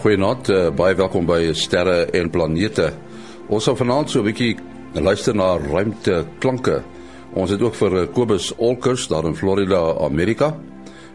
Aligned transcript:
goeienaand. 0.00 0.48
Uh, 0.48 0.68
baie 0.72 0.96
welkom 0.96 1.26
by 1.28 1.50
Sterre 1.52 2.06
en 2.16 2.30
Planete. 2.32 2.86
Ons 3.52 3.66
sal 3.68 3.76
vanaand 3.76 4.08
so 4.08 4.20
'n 4.20 4.24
bietjie 4.24 4.56
luister 4.94 5.34
na 5.34 5.56
ruimte 5.58 6.24
klanke. 6.40 6.82
Ons 7.34 7.50
het 7.50 7.62
ook 7.62 7.74
vir 7.74 7.96
eh, 7.96 8.06
Kobus 8.12 8.52
Olkers 8.56 9.08
daar 9.08 9.24
in 9.24 9.36
Florida, 9.36 9.94
Amerika 10.00 10.56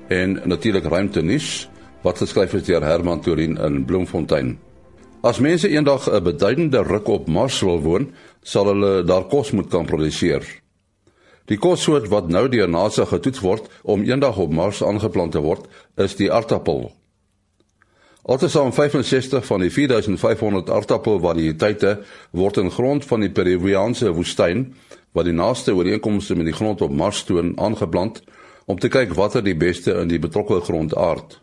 en 0.08 0.40
natuurlik 0.46 0.86
ruimte 0.86 1.22
nuus 1.22 1.68
wat 2.04 2.18
geskryf 2.18 2.54
is 2.54 2.64
deur 2.64 2.84
Herman 2.84 3.22
Torin 3.22 3.58
in 3.58 3.86
Bloemfontein. 3.86 4.60
As 5.24 5.40
mense 5.40 5.70
eendag 5.70 6.08
'n 6.08 6.24
beduidende 6.24 6.84
ruk 6.84 7.08
op 7.08 7.28
Mars 7.28 7.62
wil 7.62 7.82
woon, 7.82 8.14
sal 8.44 8.66
hulle 8.66 9.04
daar 9.04 9.24
kos 9.24 9.52
moet 9.52 9.70
kan 9.70 9.86
produseer. 9.86 10.46
Die 11.46 11.58
kossoort 11.58 12.08
wat 12.08 12.30
nou 12.30 12.48
deur 12.50 12.70
NASA 12.70 13.06
getoets 13.06 13.40
word 13.40 13.68
om 13.84 14.04
eendag 14.04 14.38
op 14.38 14.54
Mars 14.54 14.84
aangeplant 14.84 15.32
te 15.32 15.40
word, 15.40 15.66
is 15.98 16.16
die 16.16 16.32
aardappel. 16.32 16.92
Altesaam 18.26 18.74
65 18.74 19.46
van 19.46 19.62
die 19.62 19.70
4500 19.70 20.70
aardappelvariëteite 20.74 21.92
word 22.34 22.58
in 22.58 22.72
grond 22.74 23.06
van 23.06 23.22
die 23.22 23.30
Peruviaanse 23.30 24.10
woestyn, 24.18 24.72
wat 25.14 25.30
die 25.30 25.36
naaste 25.36 25.76
ooreenkomste 25.78 26.34
met 26.36 26.50
die 26.50 26.56
grond 26.58 26.82
op 26.82 26.92
Mars 26.92 27.22
toon, 27.24 27.54
aangeplant 27.62 28.24
om 28.66 28.82
te 28.82 28.90
kyk 28.90 29.14
watter 29.14 29.46
die 29.46 29.54
beste 29.54 29.94
in 30.02 30.10
die 30.10 30.20
betrokke 30.20 30.58
grond 30.66 30.98
aard. 30.98 31.38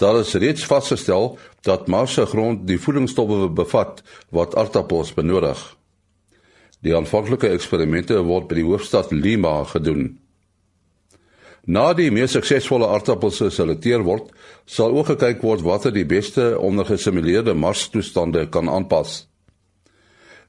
Daar 0.00 0.22
is 0.22 0.32
reeds 0.32 0.64
vasgestel 0.64 1.34
dat 1.60 1.92
Mars 1.92 2.16
se 2.16 2.24
grond 2.26 2.64
die 2.66 2.80
voedingsstowwe 2.80 3.52
bevat 3.52 4.00
wat 4.32 4.56
aardappels 4.56 5.12
benodig. 5.14 5.60
Die 6.80 6.96
aanvanklike 6.96 7.52
eksperimente 7.52 8.16
word 8.24 8.48
by 8.48 8.62
die 8.62 8.66
hoofstad 8.66 9.12
Lima 9.12 9.58
gedoen. 9.76 10.14
Na 11.66 11.92
die 11.96 12.10
mees 12.12 12.34
suksesvolle 12.36 12.88
aardappels 12.92 13.40
geselekteer 13.40 14.04
word, 14.04 14.28
sal 14.66 14.92
ook 14.92 15.14
gekyk 15.14 15.42
word 15.42 15.64
watter 15.64 15.92
die 15.94 16.04
beste 16.04 16.52
onder 16.60 16.84
gesimuleerde 16.84 17.54
Mars-toestande 17.54 18.48
kan 18.52 18.68
aanpas. 18.68 19.24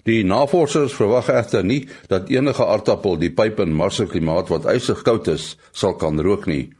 Die 0.05 0.23
navorsers 0.27 0.93
verwag 0.93 1.31
egter 1.33 1.63
nie 1.65 1.85
dat 2.11 2.29
enige 2.29 2.65
aardappel 2.65 3.15
die 3.17 3.31
pyp 3.33 3.59
in 3.63 3.73
Mars 3.73 4.01
se 4.01 4.05
klimaat 4.05 4.51
wat 4.51 4.67
ysig 4.69 5.01
koud 5.07 5.31
is, 5.31 5.55
sal 5.71 5.95
kan 5.97 6.19
rook 6.21 6.45
nie 6.51 6.75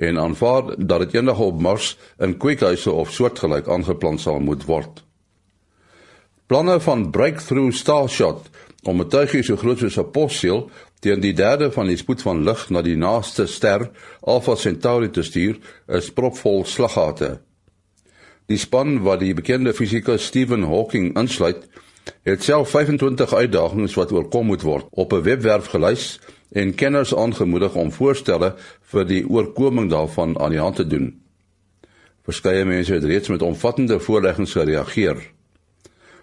en 0.00 0.16
aanvaar 0.18 0.70
dat 0.78 1.02
dit 1.04 1.14
eendag 1.18 1.38
op 1.44 1.60
Mars 1.60 1.96
in 2.24 2.38
kweekhuise 2.40 2.92
of 2.92 3.10
soortgelyk 3.12 3.68
aangeplant 3.68 4.20
sal 4.20 4.40
moet 4.40 4.64
word. 4.64 5.02
Planne 6.48 6.78
van 6.80 7.10
Breakthrough 7.12 7.74
Starshot 7.76 8.48
om 8.82 9.00
'n 9.00 9.08
tuigie 9.08 9.42
so 9.42 9.56
groot 9.56 9.78
soos 9.78 9.98
'n 9.98 10.10
posseil 10.10 10.70
teen 11.00 11.20
die 11.20 11.32
derde 11.32 11.72
van 11.72 11.86
die 11.86 11.96
spoed 11.96 12.22
van 12.22 12.44
lig 12.44 12.70
na 12.70 12.82
die 12.82 12.96
naaste 12.96 13.46
ster 13.46 13.90
Alpha 14.20 14.54
Centauri 14.54 15.10
te 15.10 15.22
stuur, 15.22 15.58
is 15.88 16.10
propvol 16.10 16.64
slaggate. 16.64 17.40
Die 18.46 18.58
span 18.58 19.02
wat 19.02 19.20
die 19.20 19.34
bekende 19.34 19.72
fisikus 19.72 20.26
Stephen 20.26 20.62
Hawking 20.62 21.16
insluit, 21.18 21.68
het 22.22 22.42
self 22.42 22.70
25 22.70 23.34
uitdagings 23.34 23.94
wat 23.94 24.12
oorkom 24.12 24.46
moet 24.46 24.62
word 24.62 24.86
op 24.90 25.12
'n 25.12 25.22
webwerf 25.22 25.66
gelys 25.66 26.20
en 26.52 26.74
kenners 26.74 27.14
aangemoedig 27.14 27.74
om 27.74 27.92
voorstelle 27.92 28.54
vir 28.92 29.04
die 29.06 29.28
oorkoming 29.28 29.90
daarvan 29.90 30.38
aan 30.38 30.50
die 30.50 30.60
hand 30.60 30.76
te 30.76 30.86
doen. 30.86 31.22
Verskeie 32.22 32.64
mense 32.64 32.92
het 32.92 33.04
reeds 33.04 33.28
met 33.28 33.42
omvattende 33.42 34.00
voorleggings 34.00 34.52
gereageer. 34.52 35.16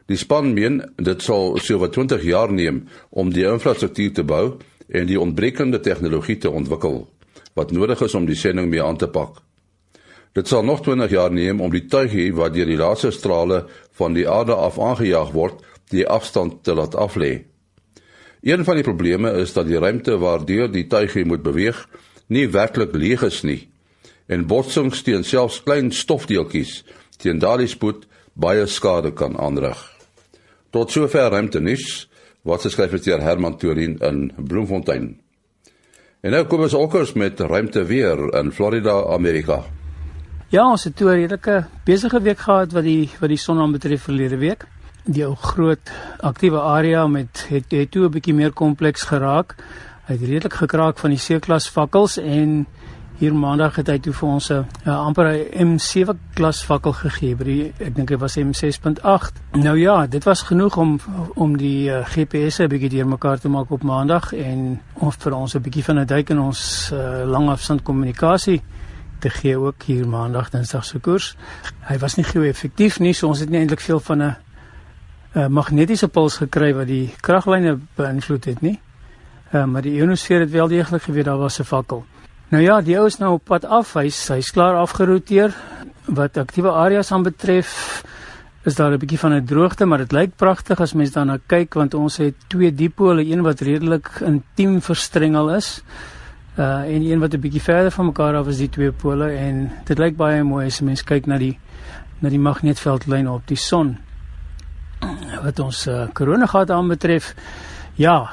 Die 0.08 0.18
span 0.18 0.54
meen 0.56 0.80
dit 0.96 1.22
sal 1.22 1.58
sowat 1.60 1.94
20 1.98 2.24
jaar 2.24 2.52
neem 2.52 2.86
om 3.10 3.32
die 3.34 3.44
infrastruktuur 3.48 4.14
te 4.16 4.24
bou 4.24 4.46
en 4.88 5.08
die 5.10 5.20
ontbrekende 5.20 5.82
tegnologie 5.84 6.38
te 6.40 6.52
ontwikkel 6.52 7.04
wat 7.58 7.74
nodig 7.74 8.04
is 8.06 8.16
om 8.16 8.28
die 8.30 8.38
sending 8.38 8.70
mee 8.70 8.84
aan 8.84 9.00
te 9.02 9.10
pak. 9.10 9.42
Dit 10.38 10.48
sal 10.48 10.64
nog 10.64 10.84
20 10.86 11.12
jaar 11.12 11.34
neem 11.34 11.62
om 11.62 11.74
die 11.74 11.88
tuigie 11.90 12.30
wat 12.38 12.54
deur 12.54 12.70
die 12.70 12.78
laserstrale 12.78 13.64
van 13.98 14.14
die 14.14 14.28
aarde 14.30 14.56
af 14.56 14.78
aangejaag 14.80 15.32
word, 15.34 15.64
die 15.90 16.06
afstand 16.06 16.62
te 16.64 16.76
laat 16.78 16.96
aflê. 16.96 17.48
Een 18.46 18.64
van 18.64 18.78
die 18.78 18.86
probleme 18.86 19.32
is 19.42 19.56
dat 19.58 19.68
die 19.68 19.80
ruimte 19.82 20.20
waardeur 20.22 20.70
die 20.72 20.86
tuigie 20.88 21.26
moet 21.26 21.44
beweeg 21.44 21.88
nie 22.28 22.48
werklik 22.48 22.96
leeg 22.96 23.26
is 23.28 23.42
nie 23.44 23.66
en 24.28 24.48
botsings 24.48 25.04
teen 25.08 25.24
selfs 25.24 25.62
klein 25.64 25.92
stofdeeltjies 25.92 26.82
teen 27.18 27.40
daardie 27.40 27.72
spoed 27.72 28.06
baie 28.36 28.68
skade 28.68 29.14
kan 29.16 29.40
aanrig. 29.40 29.97
Tot 30.78 30.92
sover 30.94 31.32
ruimte 31.34 31.58
nuus 31.58 32.04
wat 32.46 32.62
geskryf 32.62 32.92
is 32.94 33.02
deur 33.08 33.24
Herman 33.26 33.56
Torin 33.58 33.96
in 34.06 34.18
Bloemfontein. 34.38 35.08
En 36.22 36.36
nou 36.36 36.44
kom 36.46 36.62
ons 36.68 36.76
okkers 36.78 37.16
met 37.18 37.40
ruimte 37.42 37.82
weer 37.90 38.20
in 38.38 38.52
Florida, 38.54 38.94
Amerika. 39.16 39.64
Ja, 40.54 40.68
ons 40.70 40.84
het 40.86 40.96
toe 40.96 41.10
'n 41.10 41.18
redelike 41.24 41.66
besige 41.86 42.22
week 42.22 42.38
gehad 42.38 42.72
wat 42.78 42.84
die 42.84 43.10
wat 43.20 43.30
die 43.30 43.42
son 43.42 43.58
aanbetref 43.58 44.04
verlede 44.04 44.38
week. 44.38 44.68
Die 45.06 45.26
ou 45.26 45.36
groot 45.36 45.90
aktiewe 46.20 46.62
area 46.62 47.08
met 47.08 47.46
het 47.50 47.72
het 47.72 47.92
toe 47.92 48.06
'n 48.06 48.12
bietjie 48.12 48.34
meer 48.34 48.54
kompleks 48.54 49.04
geraak. 49.04 49.56
Hy 50.06 50.14
het 50.14 50.22
redelik 50.22 50.54
gekraak 50.54 50.98
van 51.00 51.10
die 51.10 51.20
C-klas 51.26 51.70
vakkels 51.70 52.18
en 52.18 52.68
hier 53.18 53.34
maandag 53.34 53.76
het 53.80 53.88
hy 53.90 53.98
toe 54.00 54.14
vir 54.14 54.30
ons 54.30 54.50
'n 54.52 54.66
amper 54.86 55.26
'n 55.26 55.78
M7 55.78 56.18
klas 56.34 56.62
fakkel 56.64 56.94
gegee 56.94 57.36
by 57.36 57.44
die 57.44 57.74
ek 57.80 57.96
dink 57.96 58.08
dit 58.08 58.20
was 58.20 58.38
M6.8. 58.38 59.42
Nou 59.54 59.78
ja, 59.78 60.08
dit 60.08 60.24
was 60.24 60.42
genoeg 60.42 60.78
om 60.78 61.00
om 61.36 61.58
die 61.58 61.90
uh, 61.90 62.06
GPS 62.06 62.60
'n 62.60 62.68
bietjie 62.68 62.90
deurmekaar 62.90 63.40
te 63.40 63.50
maak 63.50 63.72
op 63.72 63.84
maandag 63.84 64.34
en 64.34 64.82
om 64.94 65.12
vir 65.12 65.34
ons 65.34 65.56
'n 65.56 65.62
bietjie 65.62 65.84
van 65.84 66.00
'n 66.00 66.06
duik 66.06 66.30
in 66.30 66.40
ons 66.40 66.92
uh, 66.94 67.24
langafstand 67.26 67.82
kommunikasie 67.84 68.62
te 69.20 69.30
gee 69.30 69.58
ook 69.58 69.84
hier 69.84 70.08
maandag 70.08 70.50
dinsdag 70.50 70.86
se 70.86 71.00
koers. 71.00 71.36
Hy 71.82 71.98
was 71.98 72.16
nie 72.16 72.26
gou 72.26 72.48
effektief 72.48 73.00
nie, 73.00 73.14
so 73.14 73.28
ons 73.28 73.40
het 73.40 73.50
nie 73.50 73.60
eintlik 73.60 73.82
veel 73.82 74.00
van 74.00 74.22
'n 74.22 74.36
uh, 75.36 75.48
magnetiese 75.48 76.08
puls 76.08 76.38
gekry 76.38 76.74
wat 76.74 76.88
die 76.88 77.14
kraglyne 77.22 77.80
beïnvloed 77.96 78.46
het 78.46 78.62
nie. 78.62 78.80
Uh, 79.54 79.66
maar 79.66 79.82
die 79.82 79.94
ionosfeer 79.94 80.40
het 80.40 80.52
wel 80.52 80.68
deeglik 80.68 81.02
geweet 81.02 81.26
daar 81.26 81.38
was 81.38 81.60
'n 81.60 81.64
fakkel. 81.64 82.06
Nou 82.48 82.62
ja, 82.64 82.78
die 82.80 82.96
ou 82.96 83.10
is 83.10 83.18
nou 83.20 83.34
op 83.36 83.50
pad 83.50 83.66
af. 83.68 83.90
Hy's 84.00 84.22
hy's 84.32 84.54
klaar 84.56 84.78
afgeroteer. 84.80 85.52
Wat 86.16 86.38
aktiewe 86.40 86.72
areas 86.72 87.12
aanbetref, 87.12 87.72
is 88.64 88.76
daar 88.76 88.94
'n 88.94 89.00
bietjie 89.00 89.20
van 89.20 89.34
'n 89.34 89.46
droogte, 89.46 89.86
maar 89.86 89.98
dit 89.98 90.12
lyk 90.12 90.36
pragtig 90.36 90.80
as 90.80 90.94
mens 90.94 91.12
daarna 91.12 91.40
kyk 91.48 91.74
want 91.74 91.94
ons 91.94 92.18
het 92.18 92.36
twee 92.48 92.72
dipole, 92.72 93.26
een 93.26 93.42
wat 93.42 93.60
redelik 93.60 94.10
intiem 94.22 94.82
verstrengel 94.82 95.56
is. 95.56 95.84
Uh 96.58 96.88
en 96.88 97.02
een 97.02 97.20
wat 97.20 97.34
'n 97.34 97.40
bietjie 97.40 97.62
verder 97.62 97.92
van 97.92 98.06
mekaar 98.06 98.36
af 98.36 98.48
is 98.48 98.58
die 98.58 98.70
twee 98.70 98.92
pole 98.92 99.30
en 99.30 99.72
dit 99.84 99.98
lyk 99.98 100.16
baie 100.16 100.44
mooi 100.44 100.66
as 100.66 100.82
mens 100.82 101.04
kyk 101.04 101.26
na 101.26 101.38
die 101.38 101.60
na 102.20 102.30
die 102.30 102.40
magneetveldlyn 102.40 103.28
op 103.30 103.48
die 103.48 103.58
son. 103.58 103.98
Wat 105.44 105.60
ons 105.60 105.88
uh, 105.88 106.08
koronagat 106.14 106.72
aanbetref, 106.72 107.36
ja, 107.96 108.30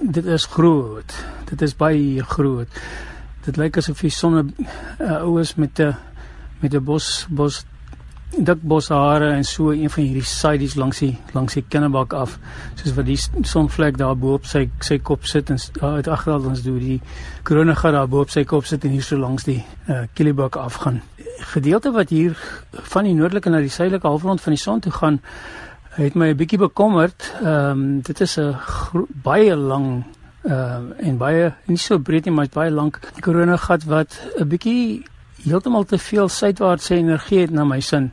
dit 0.00 0.24
is 0.24 0.44
groot. 0.44 1.24
Dit 1.44 1.62
is 1.62 1.76
baie 1.76 2.24
groot 2.24 2.68
dit 3.46 3.56
lyk 3.56 3.76
asof 3.76 4.00
die 4.00 4.10
son 4.10 4.38
'n 4.38 4.54
uh, 5.00 5.22
ou 5.24 5.40
is 5.40 5.54
met 5.54 5.80
'n 5.80 5.96
met 6.60 6.74
'n 6.74 6.84
bos 6.84 7.26
bos 7.30 7.64
dik 8.36 8.62
bos 8.62 8.88
hare 8.88 9.32
en 9.32 9.44
so 9.44 9.70
een 9.72 9.90
van 9.90 10.04
hierdie 10.04 10.24
sides 10.24 10.74
langs 10.74 10.98
die 10.98 11.18
langs 11.32 11.54
die 11.54 11.64
kinnebak 11.68 12.12
af. 12.12 12.38
Soos 12.74 12.94
wat 12.94 13.06
die 13.06 13.18
sonvlek 13.42 13.96
daar 13.98 14.16
bo 14.16 14.34
op 14.34 14.44
sy 14.46 14.70
sy 14.80 14.98
kop 14.98 15.24
sit 15.24 15.50
en 15.50 15.58
uh, 15.82 15.94
uit 15.94 16.08
agterhand 16.08 16.46
ons 16.46 16.62
doen 16.62 16.78
die 16.78 17.00
korona 17.42 17.74
gat 17.74 17.92
daar 17.92 18.08
bo 18.08 18.20
op 18.20 18.30
sy 18.30 18.44
kop 18.44 18.64
sit 18.64 18.84
en 18.84 18.90
hier 18.90 19.02
so 19.02 19.16
langs 19.16 19.44
die 19.44 19.64
uh, 19.88 20.06
kinnebak 20.14 20.56
afgaan 20.56 21.02
gedeelte 21.40 21.90
wat 21.90 22.08
hier 22.08 22.36
van 22.70 23.04
die 23.04 23.14
noordelike 23.14 23.50
na 23.50 23.60
die 23.60 23.72
suidelike 23.72 24.06
halfrond 24.06 24.40
van 24.40 24.54
die 24.54 24.60
son 24.60 24.80
toe 24.80 24.92
gaan 24.92 25.20
het 25.96 26.14
my 26.14 26.30
'n 26.30 26.36
bietjie 26.36 26.58
bekommerd. 26.58 27.34
Ehm 27.42 27.70
um, 27.70 28.00
dit 28.00 28.20
is 28.20 28.38
'n 28.38 28.56
baie 29.22 29.56
lang 29.56 30.04
Ehm 30.42 30.92
uh, 30.98 31.06
en 31.08 31.16
baie 31.20 31.52
nie 31.66 31.78
so 31.78 31.98
breed 31.98 32.24
nie, 32.24 32.32
maar 32.34 32.48
baie 32.52 32.70
lank 32.70 33.00
korona 33.20 33.56
gat 33.56 33.84
wat 33.84 34.16
'n 34.38 34.48
bietjie 34.48 35.04
heeltemal 35.44 35.84
te 35.84 35.98
veel 35.98 36.28
suidwaartse 36.28 36.94
energie 36.94 37.40
het 37.40 37.50
na 37.50 37.64
my 37.64 37.80
sin. 37.80 38.12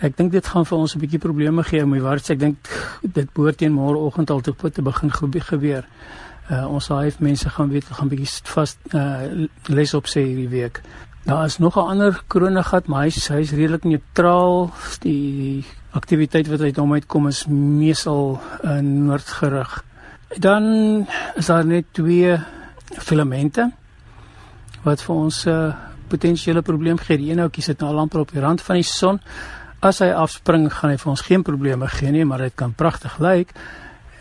Ek 0.00 0.16
dink 0.16 0.32
dit 0.32 0.46
gaan 0.46 0.66
vir 0.66 0.78
ons 0.78 0.94
'n 0.94 0.98
bietjie 0.98 1.18
probleme 1.18 1.62
gee 1.62 1.82
om 1.84 1.92
die 1.92 2.02
waarts. 2.02 2.30
Ek 2.30 2.38
dink 2.38 2.56
dit 3.02 3.32
behoort 3.32 3.56
teen 3.56 3.72
môreoggend 3.72 4.30
al 4.30 4.40
te 4.40 4.52
te 4.70 4.82
begin 4.82 5.10
gebeur. 5.12 5.84
Uh 6.50 6.66
ons 6.68 6.88
HF 6.88 7.20
mense 7.20 7.50
gaan 7.50 7.68
weet 7.68 7.84
gaan 7.84 8.08
bietjie 8.08 8.40
vas 8.44 8.76
uh 8.94 9.46
les 9.66 9.94
op 9.94 10.06
sê 10.06 10.20
hierdie 10.20 10.48
week. 10.48 10.80
Daar 11.24 11.44
is 11.44 11.58
nog 11.58 11.76
'n 11.76 11.88
ander 11.88 12.22
korona 12.26 12.62
gat, 12.62 12.86
maar 12.86 13.02
hy's 13.02 13.28
hy's 13.28 13.50
redelik 13.50 13.84
neutraal. 13.84 14.70
Die, 15.00 15.64
aktiwiteit 15.96 16.48
wat 16.52 16.60
uit 16.60 16.76
hom 16.80 16.92
uitkom 16.96 17.28
is 17.30 17.44
meesal 17.50 18.36
uh, 18.64 18.78
noordgerig. 18.84 19.78
Dan 20.28 21.06
is 21.34 21.46
daar 21.46 21.66
net 21.66 21.84
twee 21.92 22.36
filamente 22.98 23.70
wat 24.82 25.02
vir 25.02 25.14
ons 25.14 25.44
'n 25.46 25.50
uh, 25.50 25.74
potensiële 26.08 26.62
probleem 26.62 26.98
gee. 26.98 27.18
Die 27.18 27.30
een 27.30 27.40
ouetjie 27.40 27.62
sit 27.62 27.80
nou 27.80 27.96
amper 27.96 28.20
op 28.20 28.32
die 28.32 28.40
rand 28.40 28.62
van 28.62 28.74
die 28.74 28.86
son. 28.86 29.20
As 29.80 29.98
hy 29.98 30.10
afspring, 30.10 30.72
gaan 30.72 30.90
hy 30.90 30.96
vir 30.96 31.10
ons 31.10 31.20
geen 31.20 31.42
probleme 31.42 31.88
gee 31.88 32.10
nie, 32.10 32.24
maar 32.24 32.38
dit 32.38 32.54
kan 32.54 32.72
pragtig 32.74 33.18
lyk. 33.18 33.50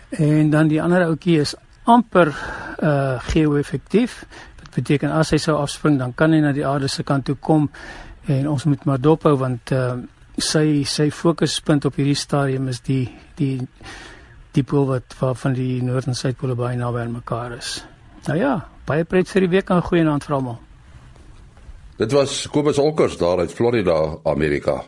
En 0.10 0.50
dan 0.50 0.68
die 0.68 0.82
ander 0.82 1.06
ouetjie 1.06 1.40
is 1.40 1.56
amper 1.84 2.34
uh 2.84 3.20
geo-effektief. 3.20 4.26
Dit 4.60 4.74
beteken 4.74 5.12
as 5.12 5.32
hy 5.32 5.38
sou 5.38 5.58
afspring, 5.58 5.98
dan 6.00 6.14
kan 6.14 6.34
hy 6.34 6.40
na 6.40 6.52
die 6.52 6.66
aarde 6.66 6.88
se 6.88 7.04
kant 7.04 7.26
toe 7.26 7.36
kom 7.36 7.70
en 8.26 8.48
ons 8.50 8.64
moet 8.66 8.86
maar 8.86 9.02
dophou 9.02 9.38
want 9.38 9.72
uh 9.72 9.96
sy 10.38 10.84
sy 10.84 11.10
fokuspunt 11.12 11.86
op 11.86 11.96
hierdie 11.96 12.18
stadium 12.20 12.68
is 12.68 12.82
die 12.84 13.08
die 13.38 13.68
die 14.56 14.64
pool 14.64 14.88
wat 14.90 15.16
van 15.20 15.56
die 15.56 15.82
noord 15.84 16.08
en 16.10 16.18
suidpole 16.18 16.56
baie 16.56 16.78
naby 16.80 17.04
aan 17.04 17.18
mekaar 17.18 17.58
is. 17.58 17.78
Nou 18.28 18.38
ja, 18.40 18.54
baie 18.88 19.06
pret 19.06 19.30
vir 19.30 19.46
die 19.46 19.52
week 19.58 19.70
en 19.74 19.84
goeie 19.86 20.06
aand 20.08 20.26
vir 20.26 20.38
almal. 20.40 20.60
Dit 22.00 22.12
was 22.12 22.42
Kobus 22.52 22.80
Olkers 22.82 23.18
daar 23.18 23.40
uit 23.40 23.54
Florida, 23.54 24.18
Amerika. 24.28 24.82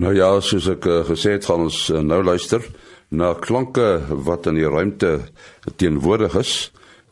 Nou 0.00 0.12
ja, 0.16 0.28
soos 0.40 0.68
ek 0.72 0.86
uh, 0.88 1.00
gesê 1.08 1.36
het, 1.36 1.46
gaan 1.48 1.66
ons 1.66 1.78
uh, 1.92 2.00
nou 2.04 2.22
luister 2.24 2.64
na 3.12 3.34
klanke 3.36 4.00
wat 4.24 4.48
in 4.48 4.56
die 4.56 4.68
ruimte 4.68 5.18
teenwoordig 5.76 6.36
is 6.40 6.54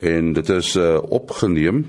en 0.00 0.32
dit 0.36 0.52
is 0.52 0.72
uh, 0.80 0.96
opgeneem 1.12 1.82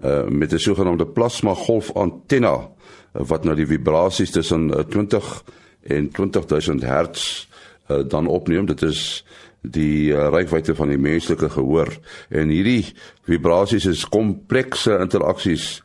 uh, 0.00 0.24
met 0.28 0.52
'n 0.52 0.58
sogenaamde 0.58 1.06
plasma 1.06 1.54
golf 1.54 1.92
antenna 1.92 2.70
wat 3.12 3.44
nou 3.44 3.54
die 3.56 3.66
vibrasies 3.66 4.30
tussen 4.30 4.70
20 4.88 5.44
en 5.82 6.10
20000 6.10 6.84
Hz 6.84 7.49
uh, 7.90 8.02
dan 8.08 8.26
opneem. 8.30 8.66
Dit 8.70 8.82
is 8.86 9.24
die 9.62 10.12
uh, 10.12 10.28
reikwydte 10.32 10.74
van 10.74 10.88
die 10.88 11.00
menslike 11.00 11.50
gehoor 11.52 11.90
en 12.30 12.48
hierdie 12.48 12.94
vibrasies 13.28 13.86
is 13.90 14.06
komplekse 14.08 14.96
interaksies 15.02 15.82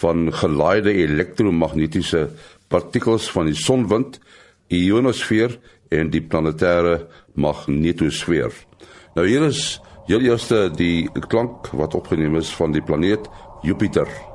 van 0.00 0.30
gelaaide 0.32 0.94
elektromagnetiese 1.02 2.30
partikels 2.72 3.28
van 3.34 3.50
die 3.50 3.58
sonwind, 3.58 4.20
ionosfeer 4.72 5.58
en 5.90 6.12
die 6.14 6.22
planetêre 6.22 7.02
magnetosfeer. 7.34 8.54
Nou 9.18 9.26
hier 9.26 9.44
is 9.50 9.80
heel 10.08 10.30
eerste 10.30 10.68
die 10.78 11.10
klank 11.28 11.72
wat 11.76 11.98
opgeneem 11.98 12.38
is 12.40 12.54
van 12.56 12.72
die 12.72 12.84
planeet 12.84 13.28
Jupiter. 13.66 14.29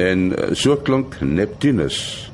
En 0.00 0.30
eh, 0.32 0.54
so 0.54 0.76
klink 0.76 1.20
Neptunus. 1.20 2.29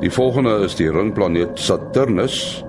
Die 0.00 0.10
volgende 0.10 0.62
is 0.64 0.74
die 0.78 0.88
ringplaneet 0.88 1.58
Saturnus 1.60 2.64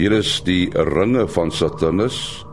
Hier 0.00 0.14
is 0.16 0.38
die 0.46 0.70
ringe 0.72 1.26
van 1.28 1.50
Saturnus 1.52 2.46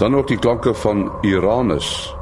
Dan 0.00 0.16
ook 0.16 0.26
die 0.26 0.38
klanke 0.38 0.74
van 0.74 1.12
Uranus. 1.20 2.16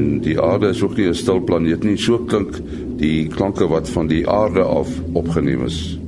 En 0.00 0.20
die 0.24 0.40
aarde 0.40 0.72
is 0.72 0.82
ook 0.82 0.96
nie 0.96 1.08
'n 1.08 1.14
stil 1.14 1.40
planeet 1.40 1.84
nie. 1.84 1.96
So 1.96 2.18
klink 2.18 2.60
die 2.96 3.28
klanke 3.28 3.68
wat 3.68 3.88
van 3.88 4.06
die 4.06 4.28
aarde 4.28 4.62
af 4.62 4.88
opgeneem 5.12 5.64
is. 5.64 5.98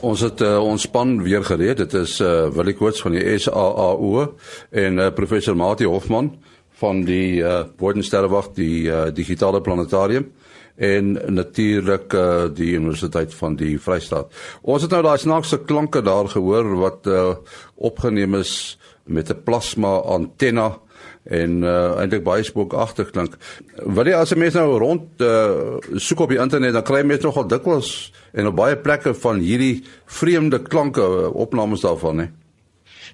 Ons 0.00 0.20
het 0.20 0.40
uh, 0.40 0.62
ons 0.62 0.82
span 0.82 1.22
weer 1.22 1.44
gereed. 1.44 1.76
Dit 1.76 1.94
is 1.94 2.20
uh, 2.20 2.48
Willie 2.48 2.74
Koorts 2.74 3.00
van 3.00 3.12
die 3.12 3.38
SAAO 3.38 4.34
en 4.70 4.98
uh, 4.98 5.10
professor 5.10 5.56
Mati 5.56 5.84
Hofman 5.84 6.30
van 6.80 7.04
die 7.04 7.40
uh, 7.40 7.64
Bodensterrewag, 7.78 8.52
die 8.56 8.86
uh, 8.88 9.06
digitale 9.14 9.60
planetarium 9.60 10.28
en 10.76 11.14
natuurlik 11.32 12.12
uh, 12.12 12.48
die 12.52 12.74
universiteit 12.76 13.34
van 13.34 13.56
die 13.56 13.78
Vrystaat. 13.80 14.32
Ons 14.60 14.84
het 14.84 14.92
nou 14.92 15.02
daai 15.06 15.18
snaakse 15.18 15.62
klanke 15.64 16.02
daar 16.04 16.28
gehoor 16.28 16.74
wat 16.82 17.08
uh, 17.08 17.36
opgeneem 17.76 18.36
is 18.36 18.76
met 19.04 19.30
'n 19.30 19.42
plasma 19.44 19.96
antenna 20.04 20.78
en 21.24 21.62
uh, 21.62 21.98
eintlik 21.98 22.22
baie 22.22 22.44
spookagtig 22.44 23.10
klink. 23.10 23.36
Wil 23.82 24.06
jy 24.06 24.14
as 24.14 24.32
'n 24.34 24.38
mens 24.38 24.54
nou 24.54 24.78
rond 24.78 25.20
uh, 25.20 25.78
soek 25.96 26.20
op 26.20 26.28
die 26.28 26.38
internet 26.38 26.72
dan 26.72 26.82
kry 26.82 27.00
jy 27.00 27.06
net 27.06 27.22
nogal 27.22 27.48
dikwels 27.48 28.12
en 28.32 28.46
op 28.46 28.56
baie 28.56 28.76
plekke 28.76 29.14
van 29.14 29.40
hierdie 29.40 29.84
vreemde 30.06 30.62
klanke 30.62 31.32
opnames 31.32 31.80
daarvan 31.80 32.18
hè. 32.18 32.26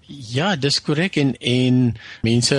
Ja, 0.07 0.57
dis 0.57 0.81
korrek 0.83 1.16
en 1.16 1.37
en 1.38 1.95
mense 2.23 2.59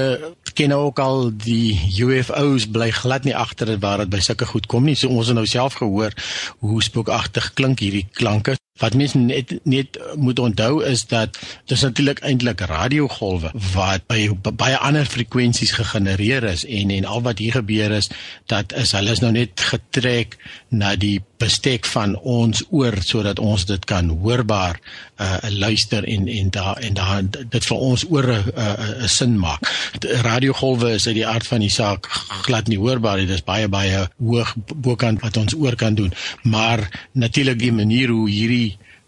ken 0.53 0.69
nou 0.74 0.81
ook 0.89 1.00
al 1.00 1.31
die 1.45 1.74
UFO's 1.98 2.67
bly 2.69 2.91
glad 2.91 3.24
nie 3.27 3.36
agter 3.36 3.72
waar 3.79 4.03
dit 4.03 4.12
by 4.13 4.19
sulke 4.24 4.45
goed 4.50 4.67
kom 4.72 4.86
nie. 4.88 4.95
So 4.95 5.10
ons 5.10 5.31
het 5.31 5.38
nou 5.38 5.48
self 5.50 5.79
gehoor 5.81 6.13
hoe 6.60 6.83
spookagtig 6.83 7.53
klink 7.57 7.83
hierdie 7.83 8.07
klanke. 8.13 8.57
Wat 8.82 8.96
mense 8.98 9.18
net 9.18 9.51
net 9.63 10.00
moet 10.15 10.39
onthou 10.39 10.84
is 10.84 11.06
dat 11.06 11.38
dis 11.70 11.82
natuurlik 11.82 12.20
eintlik 12.25 12.60
radiogolwe 12.60 13.51
wat 13.74 14.08
by 14.10 14.32
baie 14.50 14.77
ander 14.77 15.06
frekwensies 15.06 15.75
gegenereer 15.77 16.44
is 16.50 16.65
en 16.65 16.89
en 16.89 17.06
al 17.06 17.22
wat 17.22 17.38
hier 17.38 17.53
gebeur 17.60 17.94
is 17.94 18.10
dat 18.50 18.74
is 18.74 18.96
hulle 18.98 19.13
is 19.13 19.22
nou 19.22 19.32
net 19.36 19.62
getrek 19.62 20.38
na 20.70 20.96
die 20.96 21.22
bestek 21.44 21.86
van 21.86 22.15
ons 22.18 22.63
oor 22.70 22.98
sodat 23.06 23.39
ons 23.39 23.65
dit 23.70 23.86
kan 23.89 24.10
hoorbaar 24.24 24.80
uh 25.22 25.38
luister 25.53 26.06
en 26.10 26.27
en 26.27 26.50
daar 26.50 26.77
en 26.82 26.98
daar 26.98 27.22
dit 27.30 27.65
vir 27.70 27.77
ons 27.77 28.06
oor 28.10 28.27
'n 28.32 28.53
uh, 28.58 28.74
uh, 28.74 29.08
sin 29.08 29.38
maak. 29.39 29.62
Radiogolwe 30.25 30.94
is 30.98 31.08
uit 31.08 31.15
die 31.15 31.27
aard 31.27 31.48
van 31.48 31.60
die 31.60 31.70
saak 31.70 32.08
glad 32.48 32.68
nie 32.68 32.77
hoorbaar 32.77 33.18
nie. 33.18 33.27
Dit 33.27 33.36
is 33.36 33.44
baie 33.44 33.68
baie 33.68 34.08
hoog 34.18 34.56
bokant 34.75 35.22
wat 35.22 35.38
ons 35.38 35.56
oor 35.56 35.75
kan 35.75 35.96
doen. 35.96 36.13
Maar 36.44 37.10
natuurlik 37.12 37.60
die 37.60 37.72
manier 37.72 38.10
hoe 38.10 38.30
hierdie 38.30 38.62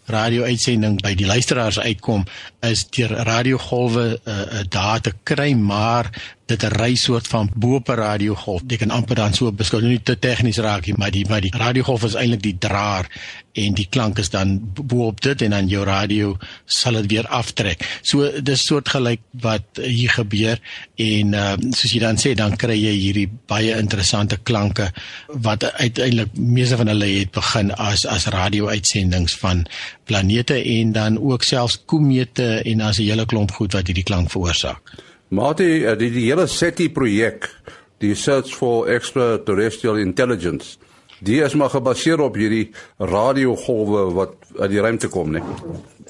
radio-uitsending 0.06 1.00
by 1.02 1.14
die 1.18 1.26
luisteraars 1.26 1.78
uitkom 1.80 2.24
is 2.66 2.86
deur 2.94 3.12
radiogolwe 3.26 4.06
uh, 4.24 4.38
uh, 4.38 4.64
daar 4.68 5.00
te 5.00 5.12
kry 5.22 5.52
maar 5.54 6.10
dit 6.46 6.62
'n 6.62 6.76
ry 6.78 6.94
soort 6.94 7.26
van 7.26 7.50
bo-op 7.54 7.88
radiogolf. 7.88 8.62
Jy 8.66 8.76
kan 8.76 8.90
amper 8.90 9.16
dan 9.16 9.34
so 9.34 9.52
beskou 9.52 9.82
nie 9.82 10.02
te 10.02 10.18
tegnies 10.18 10.58
raak 10.62 10.86
nie, 10.86 10.94
maar 10.96 11.10
die 11.10 11.26
maar 11.28 11.40
die 11.40 11.50
radiogolf 11.50 12.04
is 12.04 12.14
eintlik 12.14 12.42
die 12.42 12.58
draer 12.58 13.06
en 13.52 13.74
die 13.74 13.86
klank 13.90 14.18
is 14.18 14.30
dan 14.30 14.60
bo-op 14.62 15.20
dit 15.20 15.42
en 15.42 15.50
dan 15.50 15.68
jou 15.68 15.84
radio 15.84 16.36
sal 16.64 16.92
dit 16.92 17.10
weer 17.10 17.26
aftrek. 17.26 17.82
So 18.02 18.30
dis 18.40 18.64
soortgelyk 18.66 19.20
wat 19.30 19.80
hier 19.82 20.10
gebeur 20.10 20.60
en 20.94 21.34
uh, 21.34 21.56
soos 21.70 21.92
jy 21.92 22.00
dan 22.00 22.16
sê 22.16 22.34
dan 22.34 22.56
kry 22.56 22.78
jy 22.78 22.94
hierdie 22.94 23.30
baie 23.46 23.74
interessante 23.78 24.36
klanke 24.36 24.92
wat 25.26 25.64
uiteindelik 25.64 26.36
meeste 26.36 26.76
van 26.76 26.86
hulle 26.86 27.10
het 27.18 27.30
begin 27.30 27.74
as 27.74 28.06
as 28.06 28.26
radio-uitsendings 28.26 29.34
van 29.34 29.66
planete 30.06 30.56
en 30.78 30.92
dan 30.92 31.18
ook 31.18 31.42
selfs 31.42 31.82
komete 31.84 32.62
en 32.64 32.80
as 32.80 32.98
'n 32.98 33.08
hele 33.10 33.26
klomp 33.26 33.50
goed 33.50 33.72
wat 33.72 33.86
hierdie 33.86 34.06
klank 34.06 34.30
veroorsaak. 34.30 34.82
Maar 35.28 35.54
die 35.56 35.86
eh, 35.86 35.98
die, 35.98 36.10
die 36.10 36.26
hele 36.30 36.46
SETI 36.46 36.90
projek, 36.90 37.50
die 37.98 38.14
Search 38.14 38.54
for 38.54 38.86
Extraterrestrial 38.86 39.96
Intelligence, 39.96 40.76
die 41.18 41.40
is 41.42 41.54
maar 41.54 41.70
gebaseer 41.70 42.20
op 42.20 42.36
hierdie 42.36 42.70
radiogolwe 42.98 44.12
wat 44.14 44.34
uit 44.58 44.70
die 44.70 44.80
ruimte 44.80 45.08
kom, 45.08 45.32
né? 45.32 45.42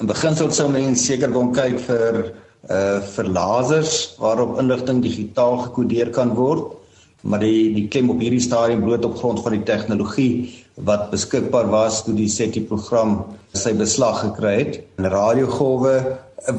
In 0.00 0.06
beginsel 0.06 0.50
sou 0.52 0.68
mens 0.70 1.06
seker 1.06 1.32
kon 1.32 1.52
kyk 1.52 1.80
vir 1.86 2.32
uh 2.66 2.98
vir 3.14 3.28
lasers 3.30 4.16
waarop 4.18 4.58
inligting 4.58 5.02
digitaal 5.02 5.60
gekodeer 5.68 6.10
kan 6.10 6.34
word, 6.34 6.74
maar 7.22 7.38
die 7.40 7.72
die 7.74 7.86
klem 7.88 8.10
op 8.10 8.20
hierdie 8.20 8.42
stadium 8.42 8.82
bloot 8.82 9.04
op 9.04 9.16
grond 9.16 9.42
van 9.42 9.52
die 9.52 9.62
tegnologie 9.62 10.65
wat 10.76 11.10
beskikbaar 11.10 11.68
was 11.72 12.02
toe 12.04 12.14
die 12.16 12.28
SETI 12.28 12.62
program 12.68 13.18
sy 13.56 13.72
beslag 13.76 14.20
gekry 14.20 14.56
het. 14.58 14.80
En 15.00 15.08
radiogolwe, 15.08 15.94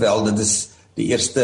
wel 0.02 0.24
dit 0.32 0.40
is 0.42 0.56
die 0.98 1.12
eerste 1.12 1.44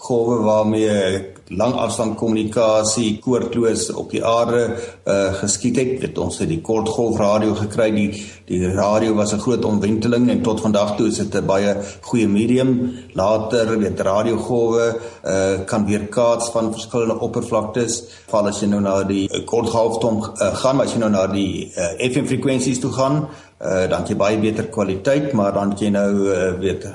golwe 0.00 0.40
waarmee 0.44 1.28
langafstand 1.50 2.14
kommunikasie 2.16 3.18
koordloos 3.22 3.88
op 3.98 4.12
die 4.14 4.22
aarde 4.24 4.62
uh 5.04 5.32
geskied 5.40 5.76
het. 5.80 5.90
Dit 6.00 6.18
ons 6.18 6.38
het 6.38 6.48
die 6.48 6.60
kortgolf 6.64 7.18
radio 7.18 7.56
gekry. 7.58 7.90
Die 7.96 8.22
die 8.46 8.70
radio 8.74 9.14
was 9.14 9.32
'n 9.34 9.42
groot 9.42 9.64
omwenteling 9.64 10.30
en 10.30 10.42
tot 10.42 10.60
vandag 10.60 10.96
toe 10.96 11.08
is 11.08 11.18
dit 11.18 11.34
'n 11.34 11.46
baie 11.46 11.76
goeie 12.00 12.28
medium. 12.28 12.94
Later 13.12 13.78
weet 13.78 14.00
radiogolwe 14.00 14.96
uh 15.24 15.66
kan 15.66 15.86
weerkaats 15.86 16.50
van 16.50 16.72
verskillende 16.72 17.18
oppervlaktes. 17.20 18.04
Val 18.26 18.46
as 18.46 18.60
jy 18.60 18.66
nou 18.68 18.80
na 18.80 19.02
die 19.02 19.44
kortgolftom 19.44 20.22
uh, 20.22 20.54
gaan, 20.54 20.80
as 20.80 20.92
jy 20.92 20.98
nou 20.98 21.10
na 21.10 21.26
die 21.26 21.72
uh, 21.76 22.10
FM 22.10 22.24
frekwensies 22.24 22.80
toe 22.80 22.92
gaan, 22.92 23.28
uh, 23.60 23.86
dan 23.88 24.06
jy 24.08 24.16
baie 24.16 24.38
beter 24.40 24.68
kwaliteit, 24.72 25.32
maar 25.36 25.52
dan 25.52 25.74
jy 25.78 25.90
nou 25.92 26.10
uh, 26.32 26.52
weet 26.60 26.86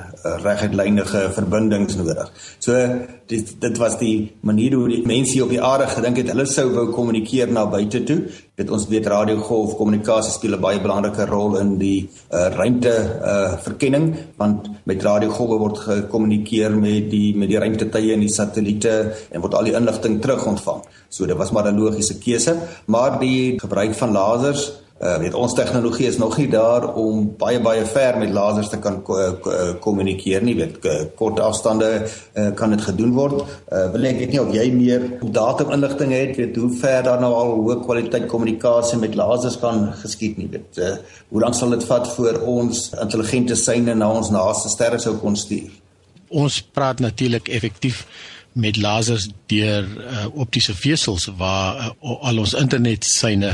reguitlynige 0.42 1.30
verbindings 1.36 1.96
nodig. 2.00 2.32
So 2.60 2.74
dit 3.30 3.52
dit 3.62 3.78
was 3.82 3.98
die 4.00 4.32
manier 4.46 4.74
hoe 4.78 4.88
die 4.90 5.02
mense 5.06 5.42
op 5.44 5.52
die 5.54 5.62
aarde 5.62 5.88
gedink 5.90 6.18
het 6.22 6.32
hulle 6.34 6.46
sou 6.50 6.66
wou 6.74 6.86
kommunikeer 6.94 7.52
na 7.54 7.66
buite 7.70 8.02
toe. 8.06 8.18
Dit 8.58 8.72
ons 8.74 8.88
weet 8.90 9.08
radiogolf 9.12 9.76
kommunikasie 9.78 10.34
speel 10.34 10.56
'n 10.58 10.62
baie 10.62 10.82
belangrike 10.82 11.26
rol 11.30 11.58
in 11.60 11.78
die 11.78 12.10
uh, 12.32 12.50
ruimte 12.56 12.94
uh, 12.94 13.58
verkenning 13.66 14.16
want 14.38 14.70
met 14.86 15.04
radiogolwe 15.04 15.58
word 15.60 15.78
gekommunikeer 15.78 16.72
met 16.72 17.10
die 17.12 17.36
met 17.38 17.50
die 17.50 17.60
ruimtetuie 17.60 18.14
en 18.14 18.26
die 18.26 18.34
satelliete 18.34 19.14
en 19.32 19.42
word 19.42 19.54
al 19.54 19.70
die 19.70 19.78
inligting 19.78 20.22
terug 20.22 20.46
ontvang. 20.46 20.82
So 21.10 21.26
dit 21.26 21.38
was 21.38 21.52
maar 21.52 21.72
'n 21.72 21.80
logiese 21.80 22.18
keuse, 22.18 22.56
maar 22.86 23.20
die 23.20 23.60
gebruik 23.60 23.94
van 23.94 24.12
lasers 24.12 24.85
Uh 24.96 25.18
weet 25.20 25.34
ons 25.36 25.54
tegnologie 25.54 26.06
is 26.08 26.18
nog 26.18 26.38
nie 26.40 26.48
daar 26.48 26.86
om 26.96 27.26
baie 27.38 27.60
baie 27.60 27.84
ver 27.86 28.16
met 28.18 28.30
lasers 28.32 28.70
te 28.72 28.78
kan 28.80 29.02
kommunikeer 29.84 30.44
nie. 30.44 30.54
Weet 30.56 30.78
kort 31.20 31.40
afstande 31.44 31.90
uh, 32.06 32.54
kan 32.56 32.72
dit 32.72 32.82
gedoen 32.82 33.12
word. 33.18 33.42
Uh 33.68 33.90
wil 33.92 34.08
ek 34.08 34.22
weet 34.22 34.32
nie 34.32 34.40
of 34.40 34.54
jy 34.56 34.70
meer 34.72 35.04
data-inligting 35.36 36.14
het, 36.16 36.40
weet 36.40 36.56
hoe 36.56 36.70
ver 36.80 37.04
daar 37.04 37.20
nou 37.20 37.34
al 37.36 37.52
hoë 37.58 37.82
kwaliteit 37.84 38.30
kommunikasie 38.32 39.02
met 39.02 39.18
lasers 39.20 39.60
kan 39.60 39.90
geskied 40.00 40.40
nie. 40.40 40.48
Weet 40.54 40.80
uh, 40.80 40.94
hoe 41.28 41.44
lank 41.44 41.60
sal 41.60 41.76
dit 41.76 41.84
vat 41.92 42.08
voor 42.16 42.40
ons 42.56 42.86
intelligente 42.96 43.60
syne 43.60 43.98
na 44.00 44.08
ons 44.16 44.32
naaste 44.32 44.72
sterre 44.72 45.02
sou 45.04 45.18
kon 45.20 45.36
stuur? 45.36 45.76
Ons 46.32 46.62
praat 46.72 47.04
natuurlik 47.04 47.52
effektief 47.52 48.06
met 48.56 48.78
lasers 48.80 49.28
deur 49.52 49.84
uh, 49.84 50.26
optiese 50.34 50.76
vesels 50.76 51.28
waar 51.38 51.80
uh, 51.84 52.14
al 52.30 52.40
ons 52.40 52.56
internetsyne 52.56 53.52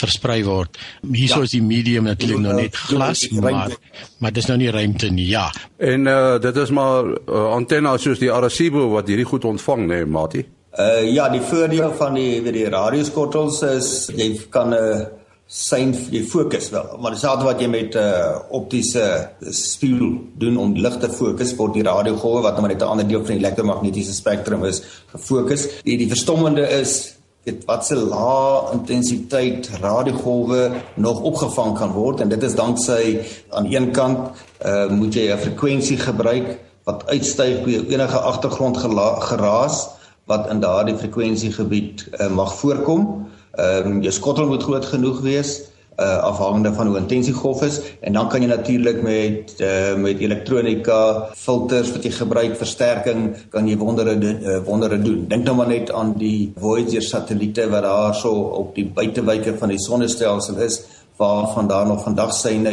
versprei 0.00 0.42
word. 0.44 0.76
Hierso 1.08 1.40
ja. 1.40 1.48
is 1.48 1.54
die 1.56 1.62
medium 1.64 2.04
natuurlik 2.10 2.44
nou 2.44 2.56
net 2.60 2.76
glas, 2.76 3.24
maar 3.32 3.72
maar 4.20 4.34
dis 4.36 4.48
nou 4.50 4.58
nie 4.60 4.70
ruimte 4.70 5.08
nie. 5.10 5.30
Ja. 5.32 5.48
En 5.80 6.06
uh, 6.06 6.36
dit 6.42 6.56
is 6.56 6.70
maar 6.70 7.08
uh, 7.08 7.46
antenne 7.56 7.96
soos 7.98 8.20
die 8.20 8.32
Arecibo 8.32 8.90
wat 8.92 9.08
hierdie 9.08 9.28
goed 9.28 9.48
ontvang, 9.48 9.86
né, 9.86 10.02
nee, 10.02 10.10
Mati? 10.18 10.44
Uh 10.72 11.02
ja, 11.12 11.26
die 11.28 11.42
voordeel 11.44 11.92
van 11.96 12.14
die 12.16 12.40
weet 12.40 12.56
die 12.56 12.68
radioskottels 12.72 13.60
is 13.68 13.88
jy 14.16 14.30
kan 14.52 14.72
'n 14.72 14.78
uh, 14.78 15.21
syn 15.52 15.90
jy 16.08 16.22
fokus 16.24 16.70
wel 16.72 16.94
maar 17.02 17.12
dieselfde 17.12 17.44
wat 17.44 17.60
jy 17.60 17.66
met 17.68 17.94
'n 17.94 17.98
uh, 18.00 18.36
optiese 18.56 19.28
spieël 19.52 20.14
doen 20.40 20.56
om 20.56 20.74
lig 20.74 20.96
te 20.96 21.10
fokus 21.12 21.54
word 21.56 21.74
die 21.74 21.82
radiogolwe 21.84 22.42
wat 22.42 22.56
nou 22.56 22.68
net 22.68 22.80
'n 22.80 22.88
ander 22.88 23.08
deel 23.08 23.24
van 23.24 23.36
die 23.36 23.44
elektromagnetiese 23.44 24.14
spektrum 24.14 24.64
is 24.64 24.82
gefokus. 25.12 25.68
Die 25.84 25.98
die 25.98 26.08
verstommende 26.08 26.64
is 26.80 27.16
dit 27.44 27.64
wat 27.66 27.84
se 27.86 27.96
lae 27.96 28.72
intensiteit 28.72 29.68
radiogolwe 29.80 30.70
nog 30.94 31.20
opgevang 31.20 31.76
kan 31.78 31.92
word 31.92 32.20
en 32.20 32.28
dit 32.28 32.42
is 32.42 32.54
danksy 32.54 33.18
aan 33.50 33.66
een 33.66 33.90
kant 33.92 34.18
uh, 34.64 34.88
moet 34.88 35.14
jy 35.14 35.32
'n 35.32 35.38
frekwensie 35.38 35.98
gebruik 35.98 36.58
wat 36.84 37.06
uitstyg 37.06 37.64
bo 37.64 37.70
enige 37.70 38.18
agtergrond 38.18 38.76
geraas 38.76 39.88
wat 40.26 40.48
in 40.50 40.60
daardie 40.60 40.96
frekwensiegebied 40.96 42.08
uh, 42.12 42.30
mag 42.30 42.54
voorkom 42.54 43.28
Ehm 43.52 43.86
um, 43.86 44.00
jou 44.02 44.12
skottel 44.12 44.46
moet 44.48 44.62
groot 44.62 44.84
genoeg 44.84 45.20
wees 45.20 45.60
uh 46.00 46.18
afhangende 46.24 46.72
van 46.72 46.86
hoe 46.86 46.96
intens 46.96 47.26
die 47.28 47.34
golf 47.36 47.62
is 47.62 47.80
en 48.00 48.12
dan 48.16 48.28
kan 48.28 48.40
jy 48.40 48.48
natuurlik 48.48 49.02
met 49.04 49.52
uh 49.60 49.94
met 50.00 50.22
elektronika 50.24 51.28
filters 51.36 51.90
wat 51.92 52.06
jy 52.08 52.12
gebruik 52.16 52.56
versterking 52.56 53.26
kan 53.52 53.68
jy 53.68 53.76
wondere 53.76 54.16
uh, 54.16 54.58
wondere 54.64 54.98
doen. 55.02 55.26
Dink 55.28 55.44
nou 55.44 55.56
maar 55.56 55.68
net 55.68 55.92
aan 55.92 56.14
die 56.16 56.52
Voyager 56.56 57.04
satelliete 57.04 57.68
wat 57.68 57.84
daar 57.84 58.14
so 58.14 58.32
op 58.62 58.74
die 58.74 58.86
buitewyke 58.88 59.58
van 59.58 59.68
die 59.68 59.82
sonnestelsel 59.84 60.56
is 60.64 60.80
waarvan 61.20 61.68
daar 61.68 61.86
nog 61.86 62.02
vandag 62.02 62.32
syne 62.34 62.72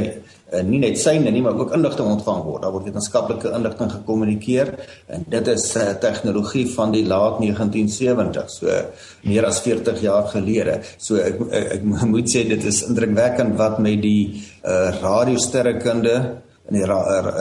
uh, 0.51 0.63
nie 0.65 0.79
net 0.81 0.99
syne 0.99 1.31
nie, 1.31 1.41
maar 1.45 1.57
ook 1.59 1.73
inligting 1.75 2.09
ontvang 2.09 2.43
word. 2.45 2.63
Daar 2.63 2.73
word 2.75 2.89
wetenskaplike 2.89 3.53
inligting 3.55 3.91
gekommunikeer 3.91 4.73
en 5.07 5.25
dit 5.29 5.53
is 5.53 5.65
uh, 5.77 5.89
tegnologie 6.01 6.65
van 6.73 6.93
die 6.95 7.05
laat 7.07 7.39
1970s, 7.43 8.59
so 8.59 8.81
meer 9.29 9.47
as 9.49 9.61
40 9.65 10.01
jaar 10.03 10.27
gelede. 10.33 10.79
So 10.97 11.21
ek 11.21 11.41
ek, 11.49 11.71
ek 11.79 11.87
moet 12.13 12.29
sê 12.31 12.45
dit 12.49 12.69
is 12.71 12.83
indrukwekkend 12.87 13.57
wat 13.59 13.79
met 13.83 14.01
die 14.03 14.23
uh, 14.63 14.89
radiosterrekunde 15.01 16.15
en 16.69 16.77
die 16.77 16.85
ra 16.85 16.99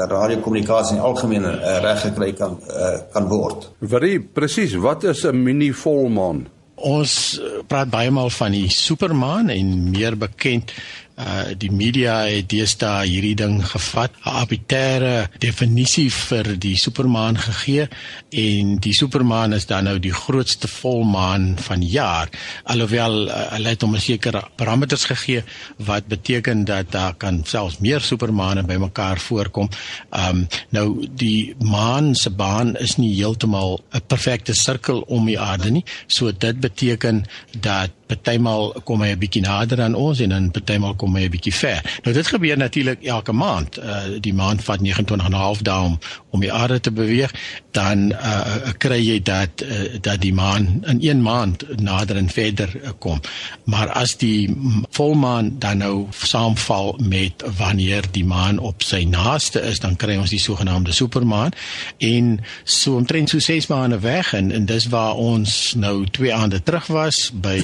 radiokommunikasie 0.08 0.96
in 0.96 1.02
algemeen 1.04 1.48
uh, 1.48 1.56
reg 1.84 2.04
gekry 2.06 2.32
kan 2.36 2.56
uh, 2.68 2.94
kan 3.12 3.28
word. 3.28 3.68
Vir 3.80 4.08
presies, 4.32 4.76
wat 4.80 5.04
is 5.04 5.24
'n 5.24 5.36
mini 5.36 5.72
volmaan? 5.72 6.46
Ons 6.78 7.40
praat 7.66 7.90
baie 7.90 8.10
maal 8.10 8.30
van 8.30 8.52
die 8.54 8.68
supermaan 8.70 9.48
en 9.50 9.90
meer 9.90 10.16
bekend 10.16 10.72
uh 11.18 11.50
die 11.58 11.70
media 11.70 12.20
het 12.26 12.48
deesdae 12.50 13.06
hierdie 13.06 13.34
ding 13.34 13.60
gevat 13.66 14.12
'n 14.24 14.36
arbitreëre 14.42 15.28
definisie 15.38 16.10
vir 16.10 16.56
die 16.56 16.76
supermaan 16.76 17.38
gegee 17.38 17.88
en 18.30 18.76
die 18.78 18.94
supermaan 18.94 19.52
is 19.52 19.66
dan 19.66 19.84
nou 19.84 19.98
die 19.98 20.12
grootste 20.12 20.68
volmaan 20.68 21.58
van 21.58 21.82
jaar 21.82 22.28
alhoewel 22.64 23.28
uh, 23.28 23.34
hulle 23.54 23.68
het 23.68 23.82
hom 23.82 23.94
'n 23.94 24.00
sekere 24.00 24.42
parameters 24.56 25.04
gegee 25.04 25.42
wat 25.76 26.06
beteken 26.06 26.64
dat 26.64 26.92
daar 26.92 27.14
kan 27.14 27.42
selfs 27.44 27.78
meer 27.78 28.00
supermaane 28.00 28.62
bymekaar 28.62 29.18
voorkom. 29.18 29.68
Um 30.10 30.46
nou 30.70 31.06
die 31.16 31.54
maan 31.58 32.14
se 32.14 32.30
baan 32.30 32.76
is 32.76 32.96
nie 32.96 33.14
heeltemal 33.14 33.80
'n 33.92 34.06
perfekte 34.06 34.54
sirkel 34.54 35.00
om 35.06 35.26
die 35.26 35.40
aarde 35.40 35.70
nie. 35.70 35.84
So 36.06 36.32
dit 36.32 36.60
beteken 36.60 37.24
dat 37.60 37.90
partymal 38.08 38.72
kom 38.84 39.02
hy 39.04 39.12
'n 39.12 39.18
bietjie 39.18 39.42
nader 39.42 39.82
aan 39.82 39.94
ons 39.94 40.20
en 40.20 40.28
dan 40.34 40.50
partymal 40.50 40.94
kom 40.96 41.16
hy 41.16 41.24
'n 41.26 41.30
bietjie 41.30 41.54
ver. 41.54 42.00
Nou 42.04 42.14
dit 42.14 42.26
gebeur 42.26 42.56
natuurlik 42.56 43.04
elke 43.04 43.32
maand. 43.32 43.78
Uh 43.78 44.20
die 44.20 44.34
maand 44.34 44.64
vat 44.64 44.80
29 44.80 45.26
en 45.26 45.32
'n 45.32 45.36
half 45.36 45.62
dae 45.62 45.84
om 45.84 45.98
om 46.30 46.40
die 46.40 46.52
aarde 46.52 46.80
te 46.80 46.90
beweeg, 46.90 47.32
dan 47.72 48.12
uh 48.12 48.72
kry 48.78 49.00
jy 49.00 49.22
dat 49.22 49.62
uh, 49.62 49.98
dat 50.00 50.20
die 50.20 50.34
maan 50.34 50.82
in 50.86 50.98
een 51.00 51.22
maand 51.22 51.64
nader 51.80 52.16
en 52.16 52.28
verder 52.28 52.70
uh, 52.82 52.90
kom. 52.98 53.20
Maar 53.64 53.88
as 53.88 54.16
die 54.16 54.56
volmaan 54.90 55.58
dan 55.58 55.78
nou 55.78 56.06
saamval 56.10 56.98
met 57.02 57.44
wanneer 57.56 58.04
die 58.10 58.24
maan 58.24 58.58
op 58.58 58.82
sy 58.82 59.04
naaste 59.04 59.60
is, 59.60 59.80
dan 59.80 59.96
kry 59.96 60.16
ons 60.16 60.30
die 60.30 60.40
sogenaamde 60.42 60.92
supermaan 60.92 61.52
en 61.98 62.40
so 62.64 62.96
omtrent 62.96 63.28
so 63.28 63.38
6 63.38 63.66
maande 63.66 63.98
weg 63.98 64.32
en 64.32 64.50
en 64.52 64.66
dis 64.66 64.86
waar 64.86 65.14
ons 65.14 65.74
nou 65.76 66.06
twee 66.10 66.34
aande 66.34 66.62
terug 66.62 66.86
was 66.86 67.30
by 67.34 67.60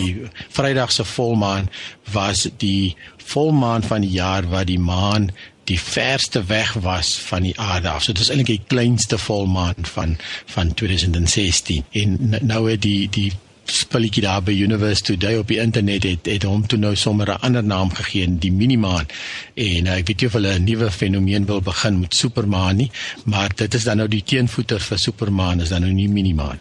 Vrydag 0.48 0.92
se 0.92 1.04
volmaan 1.04 1.70
was 2.12 2.48
die 2.56 2.96
volmaan 3.16 3.82
van 3.82 4.00
die 4.00 4.10
jaar 4.10 4.48
wat 4.48 4.66
die 4.66 4.78
maan 4.78 5.30
die 5.64 5.80
verste 5.80 6.44
weg 6.44 6.72
was 6.84 7.14
van 7.18 7.42
die 7.42 7.54
aarde 7.60 7.88
af. 7.88 8.02
So 8.02 8.12
dit 8.12 8.22
is 8.22 8.28
eintlik 8.32 8.52
die 8.52 8.66
kleinste 8.66 9.18
volmaan 9.18 9.88
van 9.94 10.16
van 10.52 10.74
2016. 10.74 11.84
En 11.90 12.18
nou 12.40 12.70
het 12.70 12.82
die 12.82 13.08
die 13.08 13.32
spulletjie 13.64 14.22
daar 14.22 14.42
by 14.44 14.52
Universe 14.52 15.02
Today 15.02 15.38
op 15.40 15.48
die 15.48 15.58
internet 15.62 16.04
het 16.04 16.28
het 16.28 16.44
hom 16.44 16.66
toe 16.68 16.78
nou 16.78 16.94
sommer 16.96 17.30
'n 17.32 17.40
ander 17.40 17.64
naam 17.64 17.94
gegee, 17.94 18.38
die 18.38 18.52
minimaan. 18.52 19.06
En 19.54 19.86
uh, 19.86 19.96
ek 19.96 20.06
weet 20.06 20.20
nie 20.20 20.26
of 20.26 20.32
hulle 20.32 20.58
'n 20.58 20.64
nuwe 20.64 20.90
fenomeen 20.90 21.46
wil 21.46 21.60
begin 21.60 22.00
met 22.00 22.14
supermaan 22.14 22.76
nie, 22.76 22.90
maar 23.24 23.50
dit 23.54 23.74
is 23.74 23.84
dan 23.84 23.96
nou 23.96 24.08
die 24.08 24.22
teenvoeter 24.22 24.80
vir 24.80 24.98
supermaan 24.98 25.60
is 25.60 25.68
dan 25.68 25.80
nou 25.80 25.92
nie 25.92 26.08
minimaan. 26.08 26.58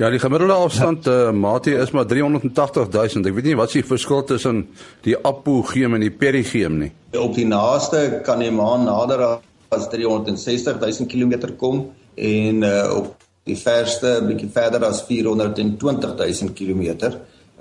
Ja, 0.00 0.08
die 0.10 0.18
gemiddelde 0.18 0.54
afstand 0.56 1.06
uh, 1.06 1.30
maatie 1.36 1.74
is 1.76 1.90
maar 1.92 2.06
380 2.08 2.88
000. 2.90 3.26
Ek 3.28 3.34
weet 3.36 3.48
nie 3.50 3.56
wat 3.58 3.74
die 3.76 3.84
verskil 3.84 4.22
tussen 4.24 4.62
die 5.04 5.16
apogeum 5.20 5.98
en 5.98 6.04
die 6.06 6.10
perigeum 6.10 6.78
nie. 6.80 6.92
Op 7.18 7.36
die 7.36 7.46
naaste 7.46 8.22
kan 8.24 8.40
die 8.40 8.50
maan 8.50 8.86
nader 8.88 9.26
as 9.72 9.90
360 9.92 10.80
000 10.80 11.10
km 11.12 11.52
kom 11.60 11.84
en 12.16 12.64
uh, 12.64 12.88
op 12.96 13.12
die 13.48 13.58
verste 13.58 14.20
bietjie 14.24 14.48
verder 14.54 14.86
as 14.88 15.02
420 15.08 16.16
000 16.16 16.56
km. 16.56 17.12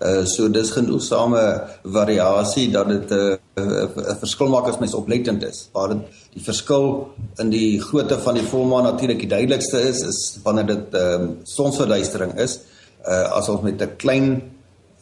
Uh 0.01 0.25
so 0.25 0.50
dis 0.50 0.72
genoegsame 0.74 1.41
variasie 1.84 2.72
dat 2.72 2.88
dit 2.89 3.12
'n 3.12 3.38
uh, 3.55 3.86
'n 4.13 4.17
verskil 4.20 4.50
maak 4.50 4.67
as 4.67 4.79
mens 4.79 4.93
oplettend 4.93 5.43
is. 5.43 5.70
Waar 5.74 5.89
dit 5.89 5.98
die 6.34 6.43
verskil 6.43 7.13
in 7.38 7.50
die 7.50 7.81
grootte 7.81 8.17
van 8.17 8.34
die 8.34 8.43
volmaan 8.43 8.84
natuurlik 8.84 9.20
die 9.20 9.27
duidelikste 9.27 9.81
is 9.81 10.01
is 10.01 10.39
wanneer 10.43 10.65
dit 10.65 10.93
ehm 10.93 11.22
um, 11.22 11.38
sonsverduistering 11.43 12.34
is. 12.39 12.60
Uh 13.08 13.38
as 13.38 13.50
ons 13.50 13.62
met 13.62 13.81
'n 13.81 13.96
klein 13.98 14.41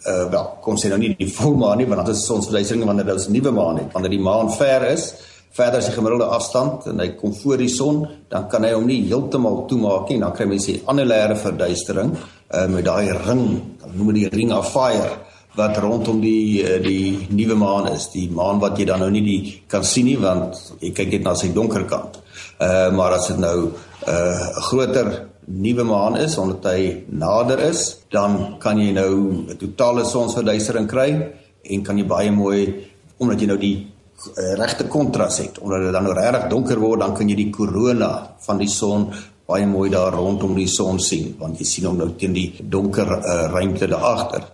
uh 0.08 0.32
wel 0.32 0.58
kom 0.62 0.76
sê 0.76 0.90
nou 0.90 1.00
nie 1.00 1.16
die 1.18 1.34
volmaan 1.34 1.78
nie 1.78 1.88
want 1.88 2.06
dit 2.06 2.16
is 2.16 2.26
sonsverduistering 2.26 2.86
wanneer 2.86 3.06
dit 3.06 3.28
'n 3.28 3.32
nuwe 3.32 3.52
maan 3.52 3.78
het. 3.78 3.94
Wanneer 3.94 4.12
die 4.12 4.26
maan 4.30 4.52
ver 4.52 4.92
is, 4.92 5.14
verder 5.52 5.80
as 5.80 5.86
die 5.86 5.94
gemiddelde 5.94 6.26
afstand 6.26 6.86
en 6.86 7.00
hy 7.00 7.08
kom 7.20 7.34
voor 7.34 7.58
die 7.58 7.70
son, 7.70 8.08
dan 8.30 8.48
kan 8.50 8.64
hy 8.64 8.74
hom 8.74 8.86
nie 8.86 9.08
heeltemal 9.08 9.66
toemaak 9.68 10.10
nie. 10.10 10.20
Dan 10.20 10.34
kry 10.34 10.46
mens 10.46 10.66
die 10.66 10.82
annulêre 10.86 11.36
verduistering 11.36 12.18
uh 12.50 12.68
met 12.68 12.86
daai 12.86 13.12
ring, 13.14 13.46
dan 13.82 13.98
noem 13.98 14.14
die 14.14 14.30
ring 14.30 14.54
of 14.54 14.72
fire 14.72 15.18
wat 15.58 15.78
rondom 15.82 16.22
die 16.22 16.64
eh, 16.64 16.78
die 16.82 17.28
nuwe 17.36 17.56
maan 17.58 17.90
is, 17.92 18.10
die 18.14 18.30
maan 18.32 18.62
wat 18.62 18.78
jy 18.80 18.86
dan 18.90 19.02
nou 19.04 19.10
nie 19.14 19.24
die 19.26 19.42
kan 19.68 19.84
sien 19.84 20.06
nie 20.06 20.18
want 20.22 20.60
jy 20.80 20.94
kyk 20.96 21.18
net 21.18 21.26
na 21.28 21.36
sy 21.36 21.52
donker 21.56 21.86
kant. 21.90 22.22
Uh 22.60 22.90
maar 22.96 23.18
as 23.18 23.28
dit 23.32 23.40
nou 23.40 23.58
'n 23.68 23.74
uh, 24.08 24.48
groter 24.70 25.30
nuwe 25.50 25.84
maan 25.84 26.18
is 26.18 26.38
omdat 26.38 26.66
hy 26.72 27.04
nader 27.10 27.60
is, 27.60 27.98
dan 28.12 28.58
kan 28.60 28.78
jy 28.78 28.92
nou 28.94 29.14
'n 29.50 29.58
totale 29.58 30.06
sonsverduistering 30.06 30.88
kry 30.88 31.10
en 31.64 31.84
kan 31.84 31.98
jy 31.98 32.06
baie 32.06 32.32
mooi 32.32 32.86
omdat 33.18 33.40
jy 33.42 33.48
nou 33.48 33.58
die 33.58 33.88
uh, 34.38 34.54
regte 34.56 34.88
kontras 34.88 35.38
het, 35.38 35.60
omdat 35.60 35.82
dit 35.82 35.92
dan 35.92 36.04
nou 36.04 36.14
regtig 36.14 36.50
donker 36.50 36.80
word, 36.80 37.00
dan 37.00 37.16
kan 37.16 37.30
jy 37.30 37.36
die 37.36 37.52
korona 37.52 38.36
van 38.46 38.58
die 38.58 38.70
son 38.70 39.12
baie 39.50 39.66
mooi 39.66 39.90
daar 39.90 40.14
rondom 40.14 40.54
die 40.58 40.70
son 40.70 41.00
sien 41.02 41.34
want 41.40 41.60
jy 41.60 41.66
sien 41.66 41.90
hom 41.90 41.98
nou 41.98 42.12
teen 42.20 42.36
die 42.36 42.50
donker 42.62 43.10
uh, 43.18 43.36
ruimte 43.54 43.90
daar 43.90 44.06
agter. 44.14 44.48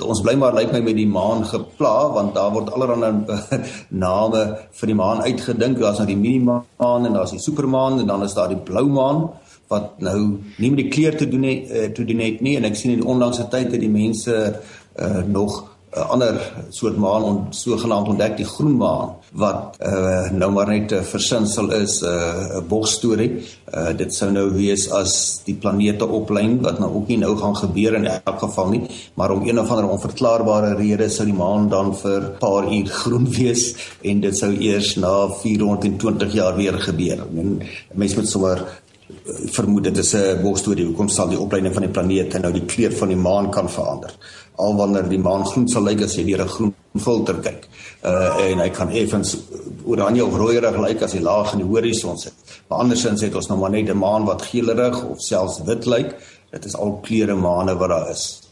Ons 0.00 0.22
bly 0.24 0.32
maar 0.40 0.54
lyk 0.56 0.70
my 0.72 0.80
met 0.86 0.96
die 0.96 1.08
maan 1.08 1.44
gepla 1.44 1.92
want 2.14 2.32
daar 2.38 2.52
word 2.54 2.70
allerlei 2.72 3.10
name 4.06 4.44
vir 4.80 4.92
die 4.92 4.96
maan 4.96 5.20
uitgedink. 5.26 5.76
Daar's 5.82 6.00
nou 6.00 6.08
die 6.08 6.16
minimaan 6.16 7.08
en 7.08 7.18
daar's 7.18 7.34
die 7.36 7.42
supermaan 7.42 8.00
en 8.00 8.08
dan 8.08 8.24
is 8.24 8.36
daar 8.38 8.48
die 8.48 8.62
blou 8.70 8.86
maan 8.88 9.26
wat 9.70 10.00
nou 10.02 10.18
nie 10.58 10.70
met 10.72 10.80
die 10.80 10.90
kleur 10.90 11.18
te 11.18 11.28
doen 11.30 11.44
het, 11.46 11.68
uh, 11.68 11.90
te 11.94 12.06
doen 12.08 12.24
het 12.24 12.40
nie 12.40 12.56
en 12.58 12.66
ek 12.70 12.78
sien 12.80 12.96
in 12.96 13.04
onlangse 13.06 13.44
tyd 13.52 13.74
het 13.74 13.82
die 13.82 13.92
mense 13.92 14.38
uh, 14.40 15.20
nog 15.28 15.60
'n 15.90 16.06
ander 16.14 16.36
soort 16.70 16.96
maan 16.96 17.22
on 17.22 17.38
sogenaamd 17.50 18.08
ontdek 18.12 18.36
die 18.38 18.46
groen 18.46 18.76
maan 18.78 19.16
wat 19.34 19.78
uh, 19.82 20.30
nou 20.30 20.50
maar 20.54 20.68
net 20.70 20.92
'n 20.92 21.04
versinsel 21.04 21.72
is 21.72 22.02
'n 22.02 22.06
uh, 22.06 22.60
bogstorie. 22.68 23.42
Uh, 23.74 23.90
dit 23.96 24.14
sou 24.14 24.30
nou 24.30 24.50
wees 24.54 24.90
as 24.90 25.42
die 25.44 25.54
planete 25.54 26.06
oplyn 26.06 26.60
wat 26.62 26.78
nou 26.78 26.90
ook 26.94 27.08
nie 27.08 27.18
nou 27.18 27.36
gaan 27.36 27.56
gebeur 27.56 27.94
in 27.94 28.06
elk 28.06 28.38
geval 28.38 28.68
nie, 28.68 28.82
maar 29.14 29.30
om 29.30 29.42
een 29.42 29.58
of 29.58 29.70
ander 29.70 29.88
onverklaarbare 29.88 30.74
rede 30.74 31.08
sou 31.08 31.26
die 31.26 31.34
maan 31.34 31.68
dan 31.68 31.96
vir 31.96 32.20
'n 32.22 32.38
paar 32.38 32.64
uur 32.72 32.86
groen 33.02 33.26
wees 33.30 33.74
en 34.02 34.20
dit 34.20 34.36
sou 34.36 34.52
eers 34.52 34.94
na 34.96 35.28
420 35.28 36.32
jaar 36.32 36.56
weer 36.56 36.78
gebeur. 36.78 37.18
En 37.36 37.62
mense 37.94 38.16
moet 38.16 38.28
sommer 38.28 38.80
vermoed 39.26 39.84
dit 39.84 39.98
is 39.98 40.14
'n 40.14 40.42
bogstorie 40.42 40.86
hoekom 40.86 41.08
sal 41.08 41.28
die 41.28 41.40
opleiding 41.40 41.74
van 41.74 41.82
die 41.82 41.92
planete 41.92 42.38
nou 42.38 42.52
die 42.52 42.64
kleur 42.64 42.92
van 42.92 43.08
die 43.08 43.16
maan 43.16 43.50
kan 43.50 43.68
verander 43.68 44.14
al 44.60 44.76
wanneer 44.78 45.08
die 45.08 45.20
maan 45.20 45.44
groen 45.48 45.68
sal 45.68 45.86
lyk 45.88 46.04
as 46.06 46.16
jy 46.18 46.24
deur 46.28 46.44
'n 46.44 46.48
groen 46.48 46.74
filter 46.98 47.40
kyk. 47.40 47.68
Uh 48.04 48.50
en 48.50 48.58
hy 48.64 48.68
kan 48.70 48.90
effens 48.90 49.36
oranje 49.84 50.24
of 50.24 50.36
rooierig 50.36 50.78
lyk 50.80 51.02
as 51.02 51.12
hy 51.12 51.20
laag 51.20 51.52
in 51.52 51.64
die 51.64 51.70
horison 51.70 52.18
sit. 52.18 52.34
Maar 52.68 52.84
andersins 52.84 53.22
het 53.22 53.34
ons 53.34 53.48
nou 53.48 53.58
maar 53.58 53.70
net 53.70 53.88
'n 53.88 53.98
maan 53.98 54.24
wat 54.24 54.42
geelerig 54.42 55.04
of 55.04 55.20
selfs 55.20 55.60
wit 55.66 55.86
lyk. 55.86 56.14
Dit 56.50 56.64
is 56.64 56.76
al 56.76 56.98
kleure 57.02 57.34
maane 57.34 57.76
wat 57.76 57.88
daar 57.88 58.10
is. 58.10 58.42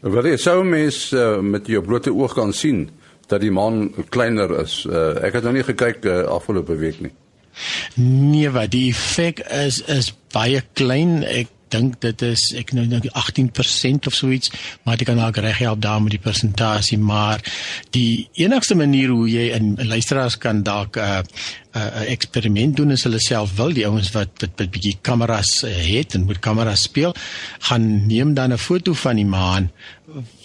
Wat 0.00 0.24
jy 0.24 0.36
sou 0.36 0.64
mens 0.64 1.12
uh, 1.12 1.40
met 1.40 1.66
jou 1.66 1.82
blote 1.82 2.12
oog 2.12 2.34
kan 2.34 2.52
sien 2.52 2.90
dat 3.26 3.40
die 3.40 3.50
maan 3.50 3.92
kleiner 4.10 4.50
is. 4.60 4.84
Uh, 4.84 5.16
ek 5.24 5.38
het 5.38 5.44
nog 5.44 5.52
nie 5.56 5.64
gekyk 5.64 6.04
uh, 6.04 6.24
afgelope 6.28 6.76
week 6.76 7.00
nie. 7.00 7.12
Nee, 7.94 8.50
wat 8.50 8.72
die 8.74 8.88
effek 8.90 9.44
is 9.48 9.80
is 9.90 10.10
baie 10.34 10.62
klein. 10.74 11.22
Ek 11.22 11.53
dink 11.74 11.98
dit 12.04 12.24
is 12.26 12.46
ek 12.58 12.72
nou 12.76 12.86
nou 12.90 13.02
18% 13.10 14.08
of 14.10 14.16
so 14.16 14.30
iets, 14.34 14.52
maar 14.84 15.00
ek 15.00 15.08
kan 15.10 15.20
dalk 15.20 15.40
reg 15.42 15.60
help 15.64 15.82
daar 15.84 16.02
met 16.02 16.14
die 16.16 16.22
persentasie, 16.22 16.98
maar 16.98 17.42
die 17.96 18.28
enigste 18.40 18.78
manier 18.78 19.12
hoe 19.14 19.28
jy 19.30 19.50
in 19.56 19.74
luisteraars 19.90 20.38
kan 20.38 20.62
dalk 20.66 20.96
'n 20.96 21.00
uh, 21.00 21.22
'n 21.74 21.80
uh, 21.80 22.10
eksperiment 22.14 22.76
doen 22.76 22.94
as 22.94 23.02
hulle 23.02 23.18
self 23.18 23.56
wil, 23.58 23.72
die 23.74 23.86
ouens 23.86 24.12
wat 24.14 24.30
wat 24.42 24.60
'n 24.62 24.70
bietjie 24.70 24.98
kameras 25.02 25.64
uh, 25.64 25.70
het 25.70 26.14
en 26.14 26.26
met 26.26 26.38
kameras 26.38 26.86
speel, 26.86 27.14
gaan 27.68 28.06
neem 28.06 28.34
dan 28.34 28.52
'n 28.52 28.58
foto 28.58 28.94
van 28.94 29.16
die 29.16 29.26
maan 29.26 29.70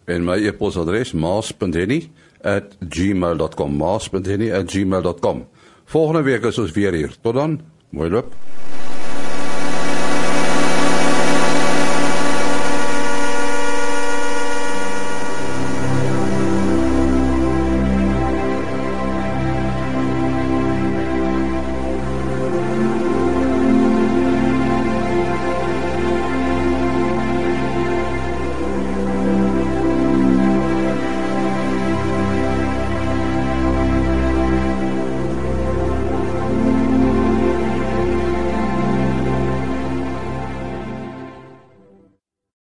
En 0.04 0.24
my 0.24 0.46
e-posadres 0.46 1.12
maas.henny@gmail.com. 1.12 3.76
maas.henny@gmail.com. 3.76 5.46
Volgende 5.84 6.22
week 6.22 6.44
is 6.44 6.58
ons 6.58 6.70
weer 6.70 6.92
hier. 6.92 7.16
Tot 7.20 7.34
dan. 7.34 7.60
Mooi 7.90 8.10
loop. 8.10 8.34